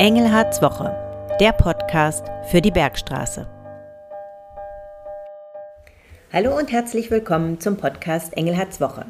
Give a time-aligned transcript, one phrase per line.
[0.00, 0.96] Engelhards Woche,
[1.40, 3.46] der Podcast für die Bergstraße.
[6.32, 9.04] Hallo und herzlich willkommen zum Podcast Engelhards Woche.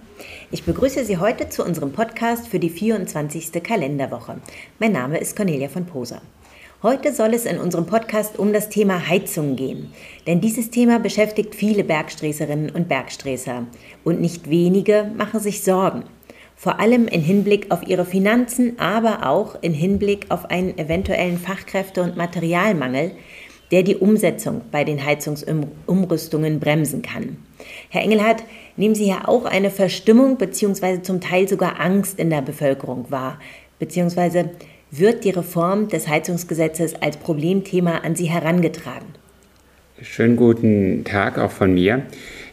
[0.50, 3.62] Ich begrüße Sie heute zu unserem Podcast für die 24.
[3.62, 4.38] Kalenderwoche.
[4.80, 6.22] Mein Name ist Cornelia von Poser.
[6.82, 9.92] Heute soll es in unserem Podcast um das Thema Heizung gehen.
[10.26, 13.64] Denn dieses Thema beschäftigt viele Bergsträßerinnen und Bergsträßer.
[14.02, 16.02] Und nicht wenige machen sich Sorgen
[16.60, 22.02] vor allem in Hinblick auf ihre Finanzen, aber auch in Hinblick auf einen eventuellen Fachkräfte-
[22.02, 23.12] und Materialmangel,
[23.70, 27.38] der die Umsetzung bei den Heizungsumrüstungen bremsen kann.
[27.88, 28.44] Herr Engelhardt,
[28.76, 31.00] nehmen Sie ja auch eine Verstimmung bzw.
[31.00, 33.38] zum Teil sogar Angst in der Bevölkerung wahr,
[33.78, 34.50] beziehungsweise
[34.90, 39.08] wird die Reform des Heizungsgesetzes als Problemthema an Sie herangetragen?
[40.02, 42.02] Schönen guten Tag auch von mir.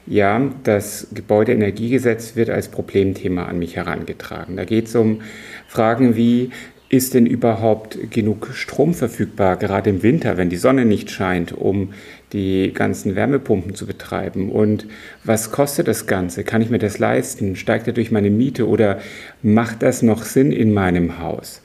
[0.07, 4.55] Ja, das Gebäudeenergiegesetz wird als Problemthema an mich herangetragen.
[4.55, 5.21] Da geht es um
[5.67, 6.51] Fragen wie,
[6.89, 11.93] ist denn überhaupt genug Strom verfügbar, gerade im Winter, wenn die Sonne nicht scheint, um
[12.31, 14.49] die ganzen Wärmepumpen zu betreiben?
[14.49, 14.87] Und
[15.25, 16.45] was kostet das Ganze?
[16.45, 17.57] Kann ich mir das leisten?
[17.57, 18.99] Steigt er durch meine Miete oder
[19.43, 21.61] macht das noch Sinn in meinem Haus?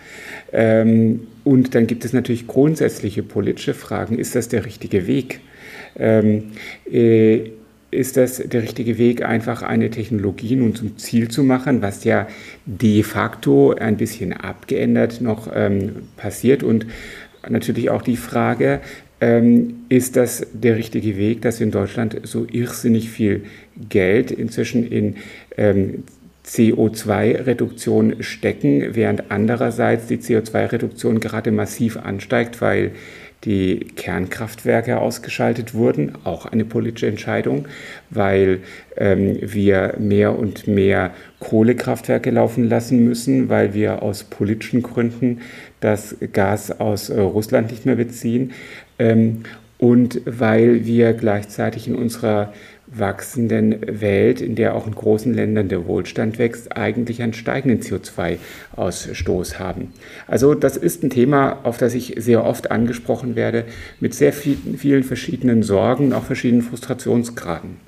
[0.53, 4.19] Ähm, und dann gibt es natürlich grundsätzliche politische Fragen.
[4.19, 5.39] Ist das der richtige Weg?
[5.97, 6.51] Ähm,
[6.91, 7.51] äh,
[7.93, 12.27] ist das der richtige Weg, einfach eine Technologie nun zum Ziel zu machen, was ja
[12.67, 16.62] de facto ein bisschen abgeändert noch ähm, passiert.
[16.62, 16.87] Und
[17.49, 18.81] natürlich auch die Frage,
[19.21, 23.45] ähm, ist das der richtige Weg, dass in Deutschland so irrsinnig viel
[23.89, 25.17] Geld inzwischen in
[25.56, 26.05] ähm,
[26.45, 32.93] CO2-Reduktion stecken, während andererseits die CO2-Reduktion gerade massiv ansteigt, weil
[33.45, 37.67] die Kernkraftwerke ausgeschaltet wurden, auch eine politische Entscheidung,
[38.11, 38.61] weil
[38.97, 45.41] ähm, wir mehr und mehr Kohlekraftwerke laufen lassen müssen, weil wir aus politischen Gründen
[45.81, 48.53] das Gas aus äh, Russland nicht mehr beziehen.
[48.99, 49.43] Ähm,
[49.82, 52.53] und weil wir gleichzeitig in unserer
[52.87, 59.59] wachsenden Welt, in der auch in großen Ländern der Wohlstand wächst, eigentlich einen steigenden CO2-Ausstoß
[59.59, 59.92] haben.
[60.28, 63.65] Also das ist ein Thema, auf das ich sehr oft angesprochen werde,
[63.98, 67.78] mit sehr vielen, vielen verschiedenen Sorgen und auch verschiedenen Frustrationsgraden.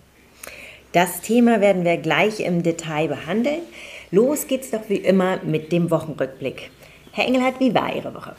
[0.90, 3.60] Das Thema werden wir gleich im Detail behandeln.
[4.10, 6.70] Los geht's doch wie immer mit dem Wochenrückblick.
[7.12, 8.34] Herr Engelhardt, wie war Ihre Woche?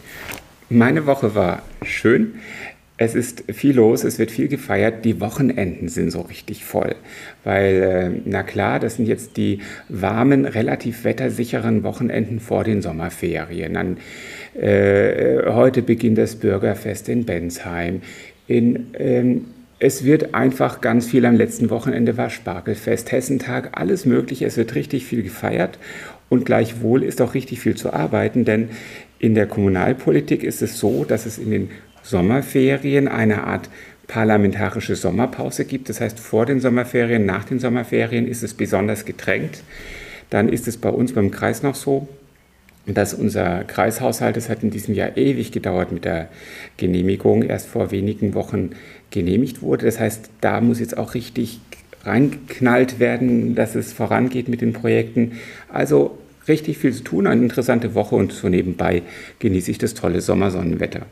[0.70, 2.40] Meine Woche war schön.
[2.98, 5.04] Es ist viel los, es wird viel gefeiert.
[5.04, 6.96] Die Wochenenden sind so richtig voll.
[7.44, 7.74] Weil,
[8.16, 13.74] äh, na klar, das sind jetzt die warmen, relativ wettersicheren Wochenenden vor den Sommerferien.
[13.74, 13.98] Dann,
[14.58, 18.02] äh, heute beginnt das Bürgerfest in Bensheim.
[18.48, 19.48] In, ähm,
[19.80, 21.26] es wird einfach ganz viel.
[21.26, 24.46] Am letzten Wochenende war Spargelfest, Hessentag, alles Mögliche.
[24.46, 25.80] Es wird richtig viel gefeiert.
[26.30, 28.70] Und gleichwohl ist auch richtig viel zu arbeiten, denn
[29.20, 31.70] in der Kommunalpolitik ist es so, dass es in den
[32.06, 33.70] Sommerferien eine Art
[34.08, 35.90] parlamentarische Sommerpause gibt.
[35.90, 39.64] Das heißt, vor den Sommerferien, nach den Sommerferien ist es besonders gedrängt.
[40.30, 42.08] Dann ist es bei uns beim Kreis noch so,
[42.86, 46.30] dass unser Kreishaushalt, das hat in diesem Jahr ewig gedauert mit der
[46.78, 48.72] Genehmigung, erst vor wenigen Wochen
[49.10, 49.86] genehmigt wurde.
[49.86, 51.60] Das heißt, da muss jetzt auch richtig
[52.04, 55.34] reinknallt werden, dass es vorangeht mit den Projekten.
[55.70, 59.02] Also richtig viel zu tun, eine interessante Woche und so nebenbei
[59.40, 61.08] genieße ich das tolle Sommersonnenwetter.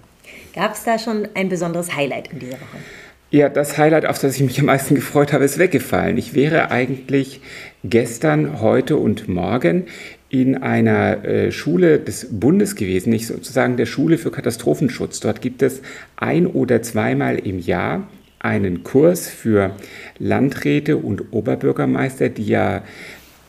[0.53, 2.77] Gab es da schon ein besonderes Highlight in dieser Woche?
[3.31, 6.19] Ja, das Highlight, auf das ich mich am meisten gefreut habe, ist weggefallen.
[6.19, 7.41] Ich wäre eigentlich
[7.83, 9.87] gestern, heute und morgen
[10.29, 15.19] in einer äh, Schule des Bundes gewesen, nicht sozusagen der Schule für Katastrophenschutz.
[15.19, 15.81] Dort gibt es
[16.15, 19.75] ein oder zweimal im Jahr einen Kurs für
[20.19, 22.83] Landräte und Oberbürgermeister, die ja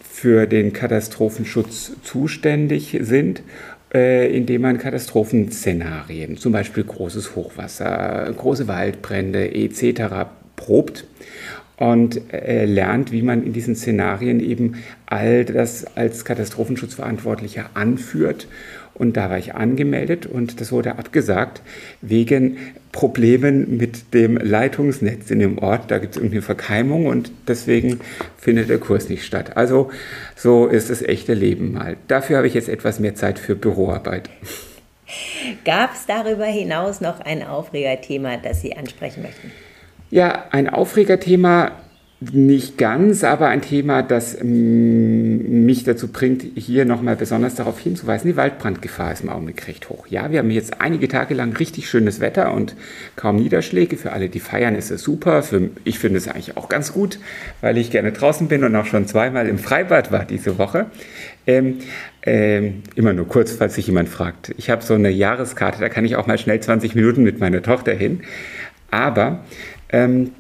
[0.01, 3.43] für den Katastrophenschutz zuständig sind
[3.95, 10.27] indem man Katastrophenszenarien, zum Beispiel großes Hochwasser, große Waldbrände etc.
[10.57, 11.05] probt
[11.77, 14.77] und äh, lernt, wie man in diesen Szenarien eben
[15.07, 18.47] all das als Katastrophenschutzverantwortlicher anführt
[18.95, 21.63] und da war ich angemeldet und das wurde abgesagt
[22.01, 22.59] wegen
[22.93, 25.91] Problemen mit dem Leitungsnetz in dem Ort.
[25.91, 28.01] Da gibt es irgendeine Verkeimung und deswegen
[28.39, 29.57] findet der Kurs nicht statt.
[29.57, 29.91] Also
[30.37, 31.97] so ist das echte Leben mal.
[32.07, 34.31] Dafür habe ich jetzt etwas mehr Zeit für Büroarbeit.
[35.65, 39.51] Gab es darüber hinaus noch ein Aufregerthema, das Sie ansprechen möchten?
[40.11, 41.73] Ja, ein Aufregerthema
[42.33, 48.31] Nicht ganz, aber ein Thema, das mm, mich dazu bringt, hier nochmal besonders darauf hinzuweisen,
[48.31, 50.07] die Waldbrandgefahr ist im Augenblick recht hoch.
[50.09, 52.77] Ja, wir haben jetzt einige Tage lang richtig schönes Wetter und
[53.17, 53.97] kaum Niederschläge.
[53.97, 55.43] Für alle, die feiern, ist es super.
[55.43, 57.19] Für, ich finde es eigentlich auch ganz gut,
[57.61, 60.87] weil ich gerne draußen bin und auch schon zweimal im Freibad war diese Woche.
[61.47, 61.79] Ähm,
[62.23, 64.55] ähm, immer nur kurz, falls sich jemand fragt.
[64.57, 67.61] Ich habe so eine Jahreskarte, da kann ich auch mal schnell 20 Minuten mit meiner
[67.61, 68.21] Tochter hin.
[68.91, 69.45] Aber
[69.95, 70.31] ähm,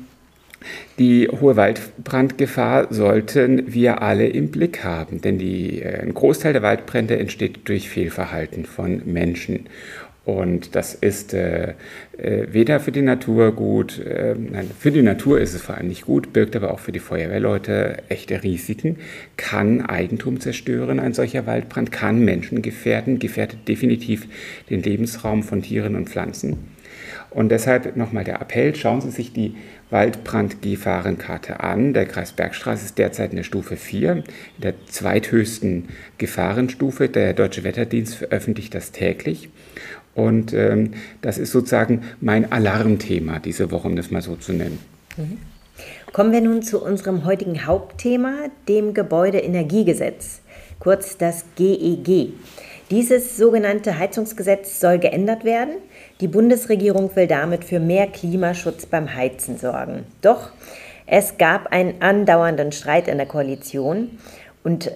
[0.98, 6.62] die hohe Waldbrandgefahr sollten wir alle im Blick haben, denn die, äh, ein Großteil der
[6.62, 9.66] Waldbrände entsteht durch Fehlverhalten von Menschen.
[10.24, 11.74] Und das ist äh,
[12.16, 15.88] äh, weder für die Natur gut, äh, nein, für die Natur ist es vor allem
[15.88, 18.96] nicht gut, birgt aber auch für die Feuerwehrleute echte Risiken,
[19.36, 24.26] kann Eigentum zerstören, ein solcher Waldbrand, kann Menschen gefährden, gefährdet definitiv
[24.70, 26.56] den Lebensraum von Tieren und Pflanzen.
[27.34, 29.56] Und deshalb nochmal der Appell, schauen Sie sich die
[29.90, 31.92] Waldbrandgefahrenkarte an.
[31.92, 34.24] Der Kreis Bergstraße ist derzeit in der Stufe 4, in
[34.62, 35.88] der zweithöchsten
[36.18, 37.08] Gefahrenstufe.
[37.08, 39.50] Der Deutsche Wetterdienst veröffentlicht das täglich.
[40.14, 40.92] Und ähm,
[41.22, 44.78] das ist sozusagen mein Alarmthema diese Woche, um das mal so zu nennen.
[45.16, 45.38] Mhm.
[46.12, 48.34] Kommen wir nun zu unserem heutigen Hauptthema,
[48.68, 50.42] dem Gebäudeenergiegesetz,
[50.78, 52.08] kurz das GEG.
[52.08, 52.32] E
[52.92, 55.74] Dieses sogenannte Heizungsgesetz soll geändert werden.
[56.20, 60.04] Die Bundesregierung will damit für mehr Klimaschutz beim Heizen sorgen.
[60.22, 60.50] Doch
[61.06, 64.18] es gab einen andauernden Streit in der Koalition
[64.62, 64.92] und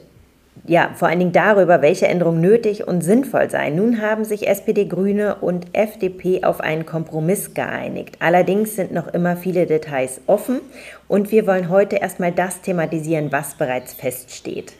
[0.67, 3.77] ja, vor allen Dingen darüber, welche Änderungen nötig und sinnvoll seien.
[3.77, 8.17] Nun haben sich SPD, Grüne und FDP auf einen Kompromiss geeinigt.
[8.21, 10.61] Allerdings sind noch immer viele Details offen
[11.07, 14.73] und wir wollen heute erstmal das thematisieren, was bereits feststeht.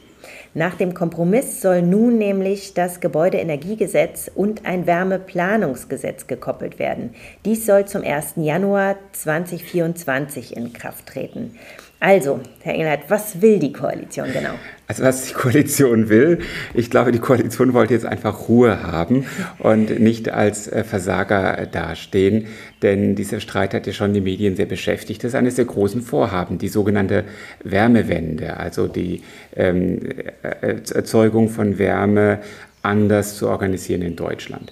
[0.53, 7.13] Nach dem Kompromiss soll nun nämlich das Gebäudeenergiegesetz und ein Wärmeplanungsgesetz gekoppelt werden.
[7.45, 8.33] Dies soll zum 1.
[8.37, 11.55] Januar 2024 in Kraft treten.
[12.01, 14.53] Also, Herr Engelhardt, was will die Koalition genau?
[14.87, 16.39] Also was die Koalition will,
[16.73, 19.25] ich glaube, die Koalition wollte jetzt einfach Ruhe haben
[19.59, 22.47] und nicht als äh, Versager dastehen,
[22.81, 25.23] denn dieser Streit hat ja schon die Medien sehr beschäftigt.
[25.23, 27.25] Das ist eines der großen Vorhaben, die sogenannte
[27.63, 29.21] Wärmewende, also die
[29.57, 29.99] ähm,
[30.41, 32.39] äh, Erzeugung von Wärme
[32.81, 34.71] anders zu organisieren in Deutschland.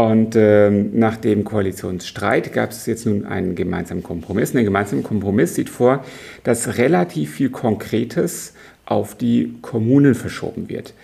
[0.00, 4.56] Und ähm, nach dem Koalitionsstreit gab es jetzt nun einen gemeinsamen Kompromiss.
[4.56, 6.02] ein gemeinsamer Kompromiss sieht vor,
[6.42, 8.54] dass relativ viel Konkretes
[8.86, 10.94] auf die Kommunen verschoben wird.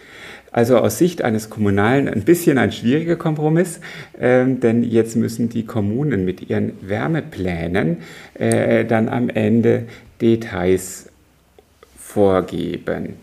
[0.51, 3.81] Also aus Sicht eines Kommunalen ein bisschen ein schwieriger Kompromiss,
[4.19, 7.99] äh, denn jetzt müssen die Kommunen mit ihren Wärmeplänen
[8.33, 9.85] äh, dann am Ende
[10.23, 11.11] Details
[11.99, 13.17] vorgeben.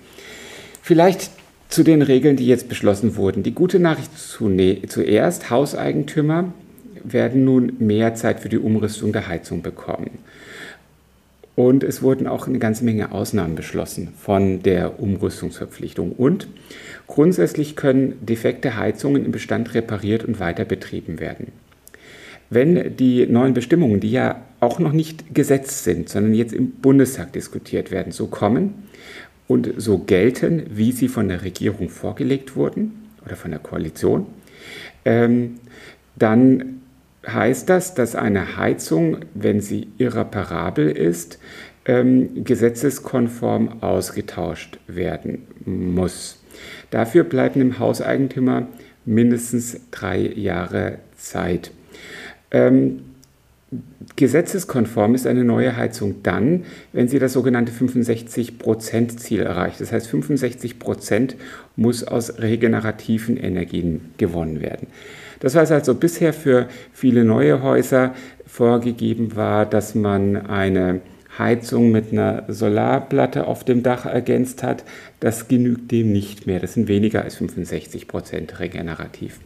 [0.84, 1.32] Vielleicht
[1.74, 3.42] zu den Regeln, die jetzt beschlossen wurden.
[3.42, 6.54] Die gute Nachricht zuerst, Hauseigentümer
[7.04, 10.20] werden nun mehr Zeit für die Umrüstung der Heizung bekommen.
[11.56, 16.12] Und es wurden auch eine ganze Menge Ausnahmen beschlossen von der Umrüstungsverpflichtung.
[16.12, 16.48] Und
[17.08, 21.52] grundsätzlich können defekte Heizungen im Bestand repariert und weiter betrieben werden.
[22.52, 27.34] Wenn die neuen Bestimmungen, die ja auch noch nicht gesetzt sind, sondern jetzt im Bundestag
[27.34, 28.76] diskutiert werden, so kommen,
[29.48, 34.28] und so gelten, wie sie von der Regierung vorgelegt wurden oder von der Koalition,
[35.06, 35.60] ähm,
[36.16, 36.82] dann
[37.28, 41.40] heißt das, dass eine Heizung, wenn sie irreparabel ist,
[41.86, 46.42] ähm, gesetzeskonform ausgetauscht werden muss.
[46.92, 48.68] Dafür bleiben dem Hauseigentümer
[49.06, 51.72] mindestens drei Jahre Zeit.
[52.52, 53.13] Ähm,
[54.16, 59.82] Gesetzeskonform ist eine neue Heizung dann, wenn sie das sogenannte 65%-Ziel erreicht.
[59.82, 61.36] Das heißt, 65%
[61.76, 64.88] muss aus regenerativen Energien gewonnen werden.
[65.40, 68.14] Das, was also bisher für viele neue Häuser
[68.46, 71.02] vorgegeben war, dass man eine
[71.38, 74.84] Heizung mit einer Solarplatte auf dem Dach ergänzt hat,
[75.20, 76.60] das genügt dem nicht mehr.
[76.60, 79.40] Das sind weniger als 65% regenerativ.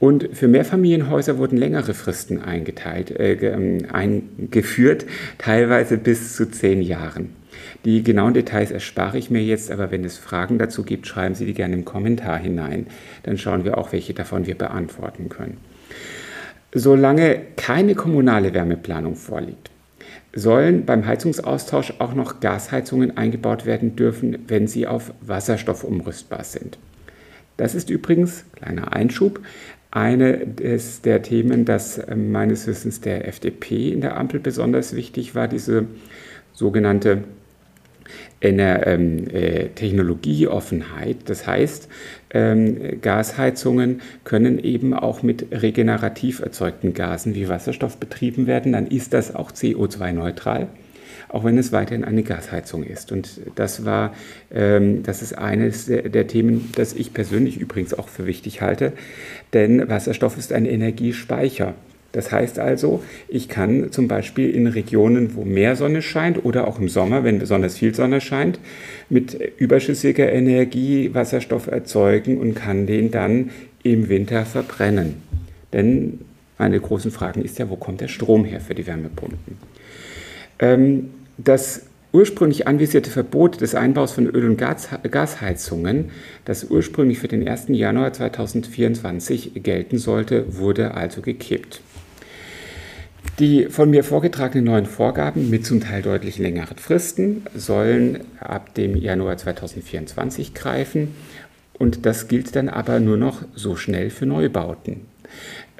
[0.00, 5.04] Und für Mehrfamilienhäuser wurden längere Fristen eingeteilt, äh, ähm, eingeführt,
[5.36, 7.36] teilweise bis zu zehn Jahren.
[7.84, 11.44] Die genauen Details erspare ich mir jetzt, aber wenn es Fragen dazu gibt, schreiben Sie
[11.44, 12.86] die gerne im Kommentar hinein.
[13.24, 15.58] Dann schauen wir auch, welche davon wir beantworten können.
[16.72, 19.70] Solange keine kommunale Wärmeplanung vorliegt,
[20.32, 26.78] sollen beim Heizungsaustausch auch noch Gasheizungen eingebaut werden dürfen, wenn sie auf Wasserstoff umrüstbar sind.
[27.56, 29.40] Das ist übrigens, kleiner Einschub,
[29.90, 35.34] eine des, der Themen, das ähm, meines Wissens der FDP in der Ampel besonders wichtig
[35.34, 35.86] war, diese
[36.52, 37.24] sogenannte
[38.40, 41.16] ähm, äh, Technologieoffenheit.
[41.26, 41.88] Das heißt,
[42.32, 48.72] ähm, Gasheizungen können eben auch mit regenerativ erzeugten Gasen wie Wasserstoff betrieben werden.
[48.72, 50.68] Dann ist das auch CO2-neutral.
[51.30, 53.12] Auch wenn es weiterhin eine Gasheizung ist.
[53.12, 54.14] Und das war,
[54.52, 58.92] ähm, das ist eines der, Themen, das ich persönlich übrigens auch für wichtig halte,
[59.52, 61.74] denn Wasserstoff ist ein Energiespeicher.
[62.12, 66.80] Das heißt also, ich kann zum Beispiel in Regionen, wo mehr Sonne scheint oder auch
[66.80, 68.58] im Sommer, wenn besonders viel Sonne scheint,
[69.08, 73.50] mit überschüssiger Energie Wasserstoff erzeugen und kann den dann
[73.84, 75.22] im Winter verbrennen.
[75.72, 76.20] Denn
[76.58, 79.56] eine der großen Fragen ist ja, wo kommt der Strom her für die Wärmepumpen?
[80.58, 81.10] Ähm,
[81.44, 86.10] das ursprünglich anvisierte Verbot des Einbaus von Öl- und Gasheizungen,
[86.44, 87.66] das ursprünglich für den 1.
[87.68, 91.80] Januar 2024 gelten sollte, wurde also gekippt.
[93.38, 98.96] Die von mir vorgetragenen neuen Vorgaben mit zum Teil deutlich längeren Fristen sollen ab dem
[98.96, 101.14] Januar 2024 greifen
[101.78, 105.02] und das gilt dann aber nur noch so schnell für Neubauten.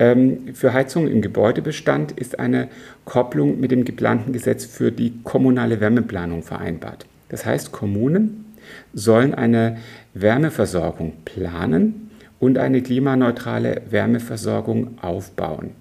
[0.01, 2.69] Ähm, für Heizungen im Gebäudebestand ist eine
[3.05, 7.05] Kopplung mit dem geplanten Gesetz für die kommunale Wärmeplanung vereinbart.
[7.29, 8.47] Das heißt, Kommunen
[8.95, 9.77] sollen eine
[10.15, 15.73] Wärmeversorgung planen und eine klimaneutrale Wärmeversorgung aufbauen.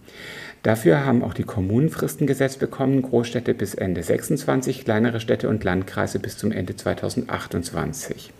[0.63, 5.63] Dafür haben auch die Kommunen Fristen gesetzt bekommen, Großstädte bis Ende 26, kleinere Städte und
[5.63, 8.33] Landkreise bis zum Ende 2028.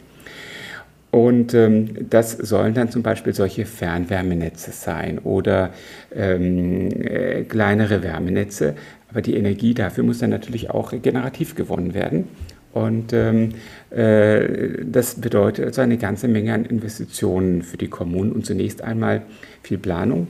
[1.11, 5.71] Und ähm, das sollen dann zum Beispiel solche Fernwärmenetze sein oder
[6.15, 8.75] ähm, äh, kleinere Wärmenetze.
[9.09, 12.25] Aber die Energie dafür muss dann natürlich auch generativ gewonnen werden.
[12.73, 13.49] Und ähm,
[13.89, 19.23] äh, das bedeutet also eine ganze Menge an Investitionen für die Kommunen und zunächst einmal
[19.63, 20.27] viel Planung.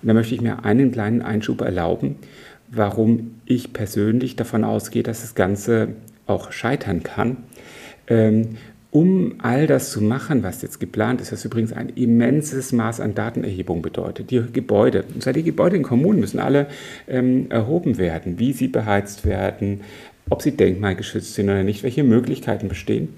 [0.00, 2.16] Und da möchte ich mir einen kleinen Einschub erlauben,
[2.68, 5.88] warum ich persönlich davon ausgehe, dass das Ganze
[6.26, 7.36] auch scheitern kann.
[8.06, 8.56] Ähm,
[8.94, 13.16] um all das zu machen, was jetzt geplant ist, was übrigens ein immenses Maß an
[13.16, 14.30] Datenerhebung bedeutet.
[14.30, 16.68] Die Gebäude, und zwar die Gebäude in Kommunen müssen alle
[17.08, 19.80] ähm, erhoben werden, wie sie beheizt werden,
[20.30, 23.08] ob sie denkmalgeschützt sind oder nicht, welche Möglichkeiten bestehen.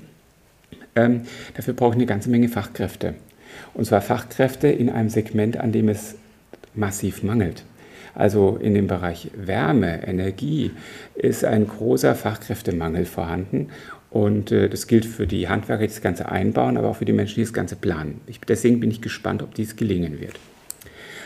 [0.95, 3.13] Ähm, dafür brauche ich eine ganze Menge Fachkräfte.
[3.75, 6.15] Und zwar Fachkräfte in einem Segment, an dem es
[6.75, 7.65] massiv mangelt.
[8.15, 10.71] Also in dem Bereich Wärme, Energie
[11.17, 13.69] ist ein großer Fachkräftemangel vorhanden
[14.11, 17.13] und äh, das gilt für die Handwerker, die das Ganze einbauen, aber auch für die
[17.13, 18.21] Menschen, die das Ganze planen.
[18.27, 20.39] Ich, deswegen bin ich gespannt, ob dies gelingen wird.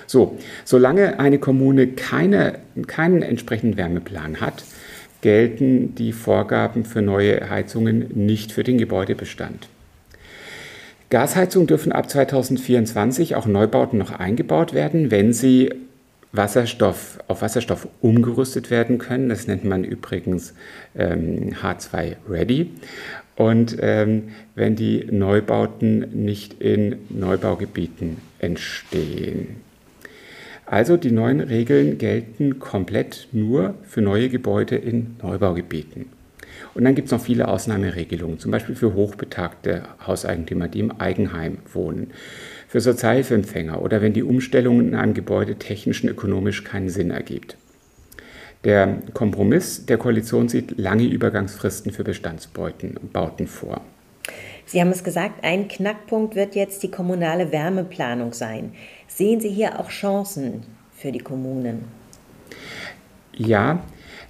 [0.07, 4.65] So, solange eine Kommune keine, keinen entsprechenden Wärmeplan hat,
[5.21, 9.69] gelten die Vorgaben für neue Heizungen nicht für den Gebäudebestand.
[11.11, 15.71] Gasheizungen dürfen ab 2024 auch Neubauten noch eingebaut werden, wenn sie
[16.33, 19.29] Wasserstoff, auf Wasserstoff umgerüstet werden können.
[19.29, 20.55] Das nennt man übrigens
[20.97, 22.71] ähm, H2 Ready.
[23.37, 29.57] Und ähm, wenn die Neubauten nicht in Neubaugebieten entstehen.
[30.67, 36.07] Also die neuen Regeln gelten komplett nur für neue Gebäude in Neubaugebieten.
[36.75, 41.59] Und dann gibt es noch viele Ausnahmeregelungen, zum Beispiel für hochbetagte Hauseigentümer, die im Eigenheim
[41.73, 42.13] wohnen
[42.71, 47.57] für Sozialhilfeempfänger oder wenn die Umstellung in einem Gebäude technisch und ökonomisch keinen Sinn ergibt.
[48.63, 53.81] Der Kompromiss der Koalition sieht lange Übergangsfristen für Bestandsbauten vor.
[54.67, 58.73] Sie haben es gesagt, ein Knackpunkt wird jetzt die kommunale Wärmeplanung sein.
[59.09, 60.63] Sehen Sie hier auch Chancen
[60.93, 61.87] für die Kommunen?
[63.35, 63.83] Ja,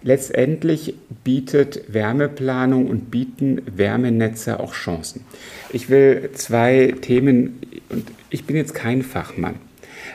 [0.02, 5.25] letztendlich bietet Wärmeplanung und bieten Wärmenetze auch Chancen.
[5.73, 9.57] Ich will zwei Themen und ich bin jetzt kein Fachmann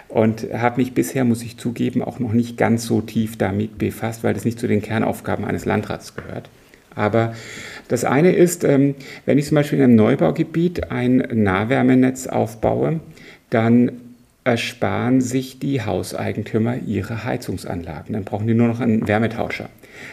[0.08, 4.24] und habe mich bisher, muss ich zugeben, auch noch nicht ganz so tief damit befasst,
[4.24, 6.50] weil das nicht zu den Kernaufgaben eines Landrats gehört.
[6.96, 7.36] Aber
[7.89, 13.01] das eine ist, ähm, wenn ich zum Beispiel in einem Neubaugebiet ein Nahwärmenetz aufbaue,
[13.50, 13.92] dann
[14.46, 18.14] ersparen sich die Hauseigentümer ihre Heizungsanlagen.
[18.14, 19.70] Dann brauchen die nur noch einen Wärmetauscher.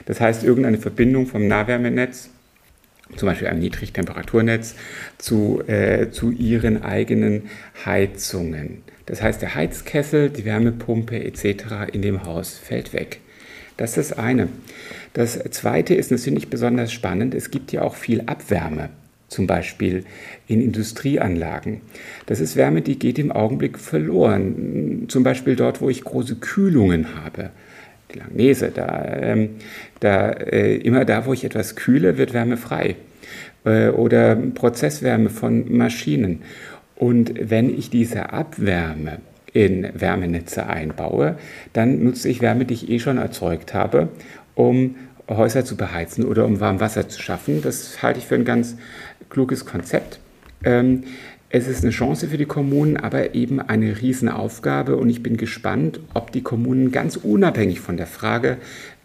[0.07, 2.31] Das heißt, irgendeine Verbindung vom Nahwärmenetz
[3.17, 4.75] zum Beispiel einem Niedrigtemperaturnetz,
[5.19, 7.51] zu, äh, zu ihren eigenen
[7.85, 8.83] Heizungen.
[9.07, 11.93] Das heißt, der Heizkessel, die Wärmepumpe etc.
[11.93, 13.21] in dem Haus fällt weg.
[13.77, 14.49] Das ist das eine.
[15.13, 17.35] Das zweite ist natürlich besonders spannend.
[17.35, 18.91] Es gibt ja auch viel Abwärme,
[19.33, 20.05] zum Beispiel
[20.47, 21.81] in Industrieanlagen.
[22.27, 25.07] Das ist Wärme, die geht im Augenblick verloren.
[25.09, 27.51] Zum Beispiel dort, wo ich große Kühlungen habe
[28.13, 29.51] die Langnese, da, ähm,
[30.01, 32.97] da äh, immer da, wo ich etwas kühle, wird Wärme frei.
[33.65, 36.43] Äh, oder Prozesswärme von Maschinen.
[36.97, 39.19] Und wenn ich diese Abwärme
[39.53, 41.37] in Wärmenetze einbaue,
[41.73, 44.09] dann nutze ich Wärme, die ich eh schon erzeugt habe,
[44.55, 44.97] um
[45.29, 47.63] Häuser zu beheizen oder um warm Wasser zu schaffen.
[47.63, 48.77] Das halte ich für ein ganz
[49.33, 50.21] kluges Konzept.
[50.65, 51.05] Ähm,
[51.49, 56.01] es ist eine Chance für die Kommunen, aber eben eine Riesenaufgabe und ich bin gespannt,
[56.15, 58.59] ob die Kommunen ganz unabhängig von der Frage,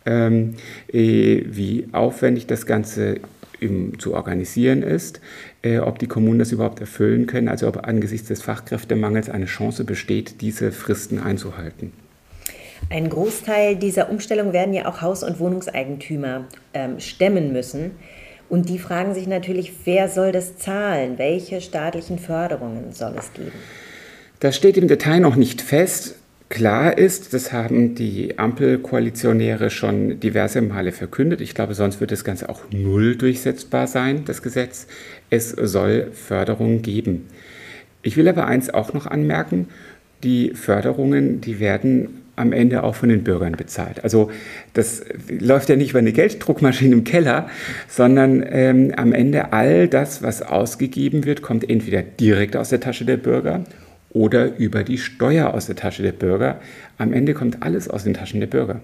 [0.05, 0.53] ähm,
[0.91, 3.19] äh, wie aufwendig das Ganze
[3.59, 5.19] im, zu organisieren ist,
[5.61, 9.83] äh, ob die Kommunen das überhaupt erfüllen können, also ob angesichts des Fachkräftemangels eine Chance
[9.83, 11.91] besteht, diese Fristen einzuhalten.
[12.89, 17.91] Ein Großteil dieser Umstellung werden ja auch Haus- und Wohnungseigentümer ähm, stemmen müssen.
[18.49, 21.17] Und die fragen sich natürlich, wer soll das zahlen?
[21.17, 23.51] Welche staatlichen Förderungen soll es geben?
[24.39, 26.15] Das steht im Detail noch nicht fest.
[26.49, 31.41] Klar ist, das haben die Ampelkoalitionäre schon diverse Male verkündet.
[31.41, 34.87] Ich glaube, sonst wird das Ganze auch null durchsetzbar sein, das Gesetz.
[35.29, 37.27] Es soll Förderungen geben.
[38.01, 39.67] Ich will aber eins auch noch anmerken.
[40.23, 44.03] Die Förderungen, die werden am Ende auch von den Bürgern bezahlt.
[44.03, 44.31] Also
[44.73, 47.49] das läuft ja nicht über eine Gelddruckmaschine im Keller,
[47.89, 53.05] sondern ähm, am Ende all das, was ausgegeben wird, kommt entweder direkt aus der Tasche
[53.05, 53.63] der Bürger
[54.11, 56.59] oder über die Steuer aus der Tasche der Bürger.
[56.97, 58.81] Am Ende kommt alles aus den Taschen der Bürger.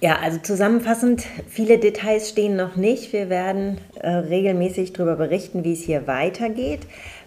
[0.00, 3.12] Ja, also zusammenfassend, viele Details stehen noch nicht.
[3.12, 6.80] Wir werden äh, regelmäßig darüber berichten, wie es hier weitergeht.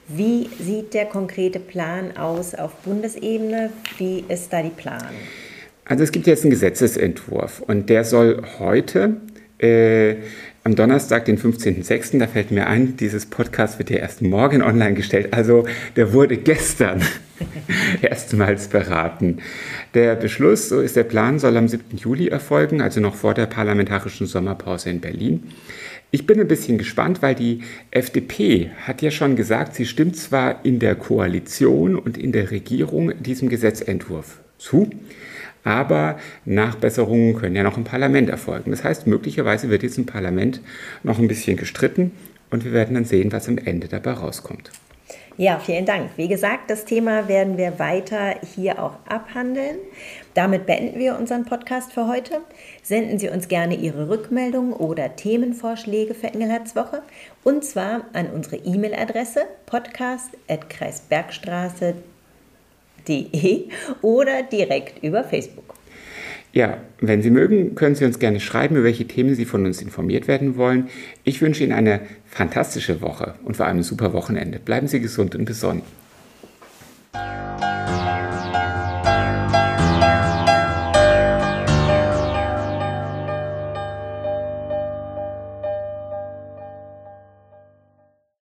[0.08, 3.72] Wie sieht der konkrete Plan aus auf Bundesebene?
[3.98, 5.10] Wie ist da die Plan?
[5.84, 9.18] Also es gibt jetzt einen Gesetzesentwurf und der soll heute
[9.58, 10.16] äh,
[10.66, 14.96] am Donnerstag, den 15.06., da fällt mir ein, dieses Podcast wird ja erst morgen online
[14.96, 15.32] gestellt.
[15.32, 17.04] Also der wurde gestern
[18.02, 19.38] erstmals beraten.
[19.94, 21.98] Der Beschluss, so ist der Plan, soll am 7.
[21.98, 25.44] Juli erfolgen, also noch vor der parlamentarischen Sommerpause in Berlin.
[26.10, 27.60] Ich bin ein bisschen gespannt, weil die
[27.92, 33.14] FDP hat ja schon gesagt, sie stimmt zwar in der Koalition und in der Regierung
[33.22, 34.90] diesem Gesetzentwurf zu,
[35.66, 38.72] aber Nachbesserungen können ja noch im Parlament erfolgen.
[38.72, 40.62] Das heißt, möglicherweise wird jetzt im Parlament
[41.04, 42.12] noch ein bisschen gestritten
[42.52, 44.72] und wir werden dann sehen, was am Ende dabei rauskommt.
[45.38, 46.12] Ja, vielen Dank.
[46.16, 49.76] Wie gesagt, das Thema werden wir weiter hier auch abhandeln.
[50.34, 52.40] Damit beenden wir unseren Podcast für heute.
[52.84, 57.02] Senden Sie uns gerne Ihre Rückmeldungen oder Themenvorschläge für Engelhardswoche
[57.44, 59.42] und zwar an unsere E-Mail-Adresse
[63.06, 63.66] podcast.kreisbergstraße.de
[64.02, 65.76] oder direkt über Facebook.
[66.54, 69.82] Ja, wenn Sie mögen, können Sie uns gerne schreiben, über welche Themen Sie von uns
[69.82, 70.88] informiert werden wollen.
[71.26, 74.60] Ich wünsche Ihnen eine fantastische Woche und vor allem ein super Wochenende.
[74.60, 75.82] Bleiben Sie gesund und besonnen.